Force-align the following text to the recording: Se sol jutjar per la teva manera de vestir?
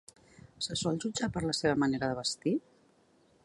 Se 0.67 0.77
sol 0.83 0.97
jutjar 1.03 1.29
per 1.35 1.45
la 1.45 1.55
teva 1.59 1.77
manera 1.85 2.11
de 2.13 2.19
vestir? 2.23 2.57